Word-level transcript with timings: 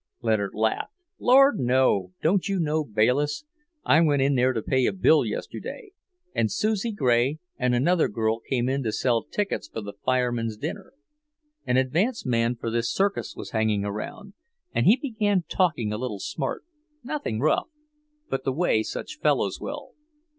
Leonard 0.23 0.55
laughed. 0.55 0.93
"Lord, 1.19 1.59
no! 1.59 2.11
Don't 2.23 2.49
you 2.49 2.59
know 2.59 2.83
Bayliss? 2.83 3.45
I 3.85 4.01
went 4.01 4.23
in 4.23 4.33
there 4.33 4.51
to 4.51 4.63
pay 4.63 4.87
a 4.87 4.93
bill 4.93 5.23
yesterday, 5.23 5.91
and 6.33 6.51
Susie 6.51 6.91
Gray 6.91 7.37
and 7.59 7.75
another 7.75 8.07
girl 8.07 8.39
came 8.39 8.67
in 8.67 8.81
to 8.81 8.91
sell 8.91 9.21
tickets 9.23 9.67
for 9.67 9.79
the 9.81 9.93
firemen's 9.93 10.57
dinner. 10.57 10.93
An 11.67 11.77
advance 11.77 12.25
man 12.25 12.55
for 12.55 12.71
this 12.71 12.91
circus 12.91 13.35
was 13.35 13.51
hanging 13.51 13.85
around, 13.85 14.33
and 14.73 14.87
he 14.87 14.95
began 14.95 15.43
talking 15.43 15.93
a 15.93 15.99
little 15.99 16.19
smart, 16.19 16.65
nothing 17.03 17.39
rough, 17.39 17.67
but 18.27 18.43
the 18.43 18.51
way 18.53 18.81
such 18.81 19.19
fellows 19.19 19.59
will. 19.61 19.91